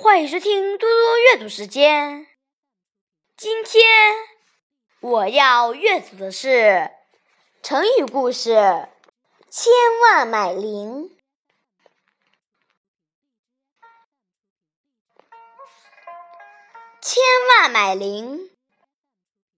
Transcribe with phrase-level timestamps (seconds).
[0.00, 2.28] 欢迎收听多多阅读时间。
[3.36, 3.84] 今天
[5.00, 6.88] 我要阅读的是
[7.64, 8.54] 成语故事
[9.50, 11.10] 《千万买邻》。
[17.02, 17.20] 千
[17.50, 18.52] 万买邻，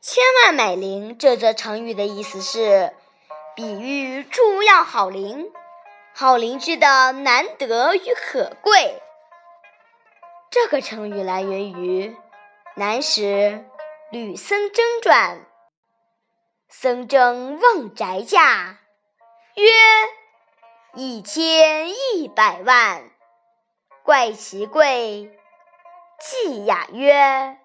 [0.00, 2.94] 千万买邻这则成语的意思是
[3.54, 5.52] 比喻重要好邻、
[6.14, 9.02] 好邻居的难得与可贵。
[10.52, 12.14] 这个成语来源于
[12.76, 13.64] 南史
[14.10, 15.46] 吕僧征传。
[16.68, 18.78] 僧征望宅价，
[19.54, 19.70] 曰：
[20.92, 23.10] 一千一百万。
[24.02, 25.34] 怪其贵，
[26.20, 27.56] 季雅曰：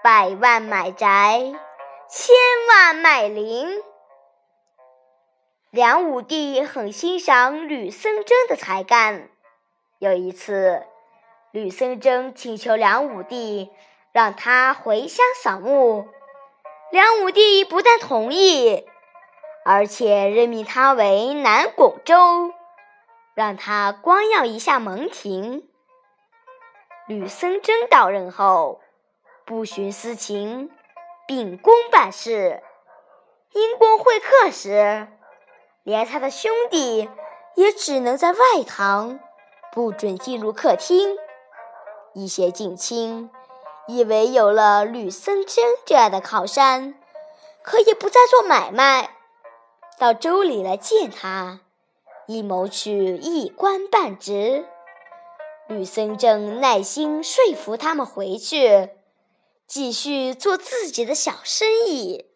[0.00, 1.52] 百万买宅，
[2.08, 2.36] 千
[2.68, 3.82] 万买邻。
[5.70, 9.28] 梁武帝很欣赏吕僧征的才干，
[9.98, 10.86] 有一次。
[11.54, 13.70] 吕僧征请求梁武帝
[14.10, 16.08] 让他回乡扫墓，
[16.90, 18.84] 梁武帝不但同意，
[19.64, 22.52] 而且任命他为南巩州，
[23.34, 25.68] 让他光耀一下门庭。
[27.06, 28.80] 吕僧征到任后，
[29.44, 30.72] 不徇私情，
[31.24, 32.64] 秉公办事。
[33.52, 35.06] 因公会客时，
[35.84, 37.08] 连他的兄弟
[37.54, 39.20] 也只能在外堂，
[39.72, 41.16] 不准进入客厅。
[42.14, 43.28] 一些近亲
[43.88, 46.94] 以为有了吕僧征这样的靠山，
[47.62, 49.16] 可以不再做买卖，
[49.98, 51.60] 到州里来见他，
[52.26, 54.66] 以谋取一官半职。
[55.66, 58.90] 吕僧征耐心说服他们回去，
[59.66, 62.30] 继续做自己的小生意。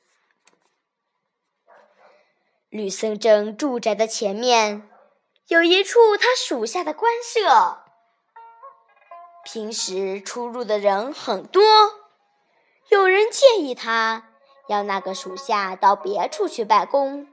[2.68, 4.88] 吕僧征住宅的前面
[5.46, 7.87] 有一处他属下的官舍。
[9.50, 11.62] 平时出入的人很多，
[12.90, 14.24] 有人建议他
[14.68, 17.26] 要那个属下到别处去办公，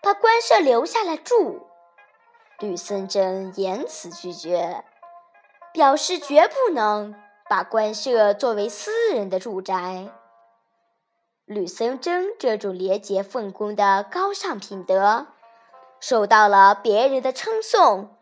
[0.00, 1.66] 把官舍留下来住。
[2.60, 4.84] 吕僧征严词拒绝，
[5.72, 7.16] 表示绝不能
[7.50, 10.06] 把官舍作为私人的住宅。
[11.44, 15.26] 吕僧征这种廉洁奉公的高尚品德，
[15.98, 18.14] 受到了别人的称颂。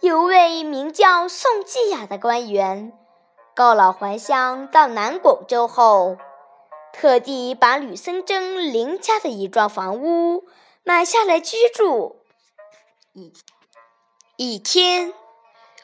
[0.00, 2.98] 有位名叫宋继雅的官员，
[3.54, 6.16] 告老还乡到南广州后，
[6.90, 10.44] 特地把吕僧征邻家的一幢房屋
[10.84, 12.16] 买下来居住。
[13.12, 13.34] 一
[14.36, 15.12] 一天，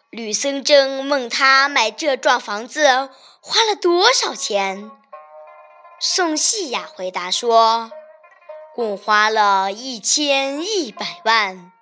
[0.09, 3.11] 吕僧征问他买这幢房子
[3.43, 4.91] 花了多少钱，
[6.01, 7.91] 宋继雅回答说，
[8.75, 11.73] 共花了一千一百万。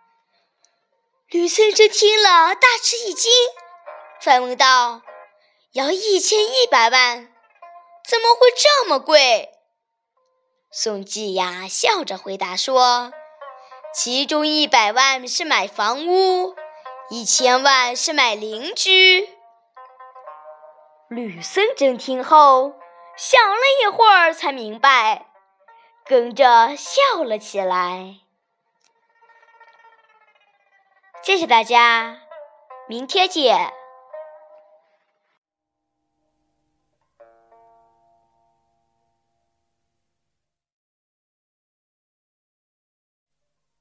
[1.28, 3.32] 吕僧征听了，大吃一惊，
[4.20, 5.02] 反问道
[5.72, 7.32] ：“要一千一百万，
[8.06, 9.50] 怎么会这么贵？”
[10.70, 13.12] 宋继雅笑着回答说
[13.94, 16.54] ：“其中一百万是买房屋，
[17.10, 19.28] 一千万是买邻居。”
[21.10, 22.74] 吕僧征听后，
[23.16, 25.26] 想了一会儿，才明白，
[26.04, 28.23] 跟着笑了起来。
[31.24, 32.18] 谢谢大家，
[32.86, 33.72] 明天见。